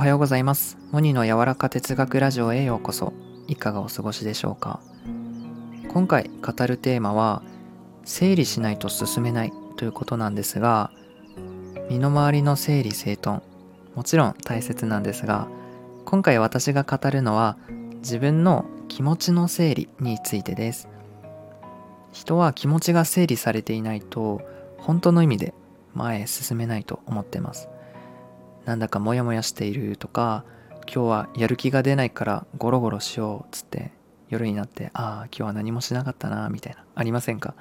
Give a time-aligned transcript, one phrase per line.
[0.00, 0.78] はようございます。
[0.92, 3.12] モニの柔らか哲学ラジオへようこそ。
[3.48, 4.80] いかがお過ごしでしょうか。
[5.92, 7.42] 今回語るテーマは
[8.06, 10.90] 整理しないと進めないということなんですが
[11.90, 13.42] 身の回りの整理整頓。
[13.94, 15.48] もちろん大切なんですが
[16.06, 17.58] 今回私が語るのは
[17.96, 20.88] 自分の気持ちの整理についてです。
[22.10, 24.40] 人は気持ちが整理されていないと
[24.78, 25.52] 本当の意味で
[25.92, 27.68] 前へ進めないと思ってます。
[28.64, 30.44] なんだかモヤモヤしているとか
[30.92, 33.90] 今日はやる気が出ないからゴロゴロしようっつって
[34.28, 36.84] 夜になってああ今日は何もしなかったなみたいな。
[36.94, 37.54] ありませんか？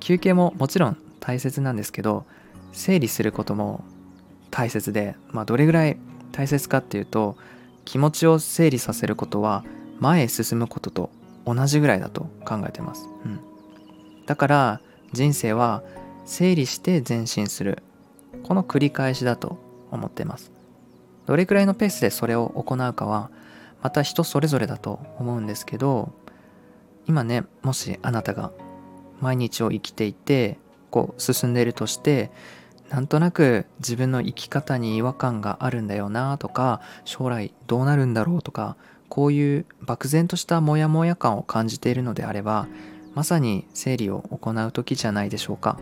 [0.00, 2.24] 休憩ももちろん大切なんですけど
[2.72, 3.84] 整理することも
[4.50, 5.98] 大切でまあどれぐらい
[6.32, 7.36] 大切かっていうと
[7.84, 9.64] 気持ちを整理させることは
[9.98, 11.10] 前へ進むことと
[11.46, 13.40] 同じぐらいだと考えてます、うん、
[14.26, 14.80] だから
[15.12, 15.82] 人生は
[16.24, 17.82] 整理して前進する。
[18.42, 19.58] この繰り返しだと
[19.96, 20.52] 思ってます。
[21.26, 23.30] どれくらいのペースでそれを行うかは
[23.82, 26.12] また人それぞれだと思うんですけど
[27.06, 28.52] 今ねもしあなたが
[29.20, 30.58] 毎日を生きていて
[30.90, 32.30] こう進んでいるとして
[32.90, 38.76] なんとなく自分の生き方に違和感があるんだよなとか将来どうなるんだろうとか
[39.08, 42.68] こういう漠然としたモヤモヤ感を感じているのであれば
[43.14, 45.78] まさに整理を行う時じゃないでしょうか。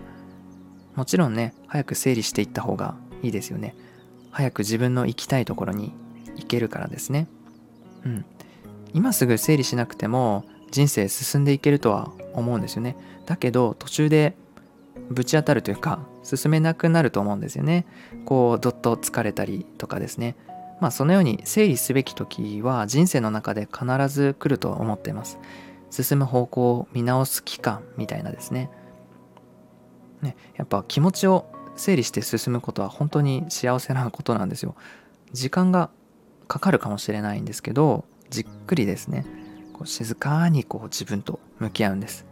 [0.95, 3.75] もちろんね早く整理していった方がいいですよね。
[4.35, 5.93] 早く自分の行きたいところに
[6.37, 7.29] 行けるからですね。
[8.05, 8.25] うん。
[8.93, 12.97] 今すぐ整理しなくても人生進んでいけるとは思うんですよね。
[13.27, 14.35] だけど途中で
[15.09, 17.87] ぶち当たるというか進めなくなると思うんですよね。
[18.25, 20.35] こうどっと疲れたりとかですね。
[20.81, 25.39] まあそのように整理すべき時は人生の中で必ず来ると思っています。
[25.91, 28.69] 進む方向を見直す期間みたいなですね。
[30.23, 34.75] ねやっぱ気持ちを整理して進むことは本当に幸せなことなんですよ。
[35.33, 35.91] 時間が
[36.47, 39.27] かかるかもしれないんですけどじっくりですね
[39.73, 42.27] こう静かにこう自分と向き合うんです。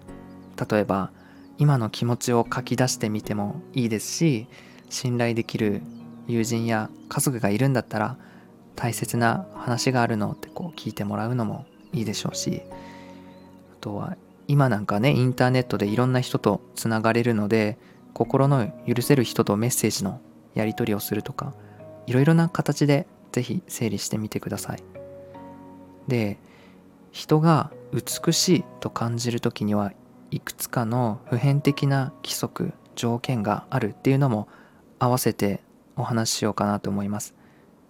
[0.70, 1.10] 例えば
[1.58, 4.46] 今の気持ちを書き出してみてもいいですし
[4.90, 5.82] 信頼できる
[6.26, 8.16] 友人や家族がいるんだったら
[8.76, 14.16] 大切な話があるのってこう聞いてもらうのもいいでしょうしあとは
[14.48, 17.78] 今なんかねインターネットでいろんな人とつながれるので
[18.14, 20.20] 心の許せる人とメッセージの
[20.54, 21.54] やり取りをするとか
[22.06, 24.82] いろいろな形で是非整理してみてください。
[26.08, 26.38] で
[27.10, 29.92] 人が美しいと感じる時には
[30.30, 34.48] いくつかの普遍的な規則条件があるっていうのも
[34.98, 35.60] 合わせて
[35.96, 37.34] お話ししようかなと思います。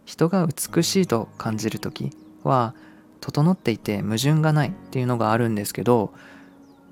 [0.05, 2.11] 人が美しいと感じる時
[2.43, 2.75] は
[3.21, 6.13] 整っていて矛盾がないっていうのがあるんですけど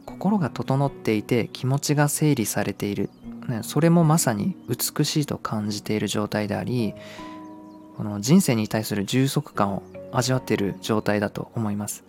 [0.06, 3.11] 心が整っていて気持ちが整理されている、
[3.49, 6.94] ね、それもまさに美しいと感じている状態であり
[7.97, 12.05] この人生に対する充足感を味わっている状態だと思います、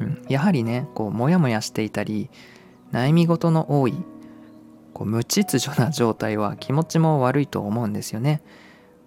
[0.00, 2.28] うん、やはりねこうモヤモヤしていたり
[2.92, 3.94] 悩み事の多い
[4.92, 8.40] こう無秩序な状態は気持ちも悪いと思うんですよね。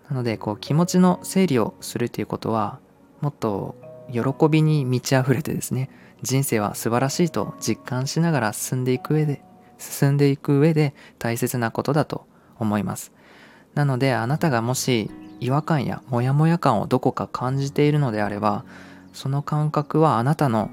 [0.07, 2.79] なのでこう気持ちの整理をするということは
[3.21, 3.75] もっと
[4.11, 5.89] 喜びに満ち溢れてですね
[6.21, 9.41] 人生は素晴らしいと実感しながら進んでいく上で
[9.77, 12.27] 進んでいく上で大切なことだと
[12.57, 13.13] 思います。
[13.75, 15.09] なのであなたがもし
[15.39, 18.65] 違和感やモヤモヤ感をどこか感じているのであれば
[19.13, 20.69] その感覚はあなたの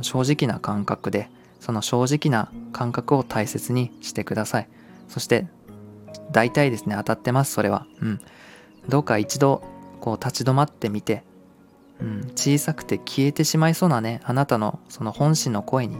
[0.00, 4.68] 正直な感覚でその正直な感覚を大切にしてください。
[5.08, 5.46] そして
[6.30, 7.86] 大体ですね当たってますそれは。
[8.00, 8.20] うん。
[8.88, 9.62] どうか一度
[10.00, 11.24] こう立ち止まってみて
[12.00, 15.98] うん、小さくて消えてしまいそうなねあなたのその本心の声に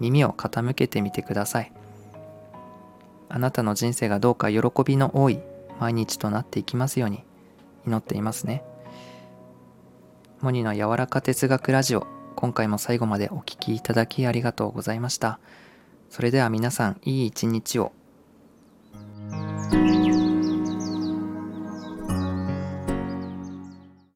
[0.00, 1.72] 耳を傾けてみてください。
[3.30, 5.40] あなたの人生がどうか喜びの多い
[5.78, 7.24] 毎日となっていきますように
[7.86, 8.64] 祈っていますね。
[10.40, 12.06] モニの柔らか哲学ラジオ
[12.36, 15.40] 今回も最後までお聴きいただきありがとうございました。
[16.10, 17.97] それでは皆さんいい一日を。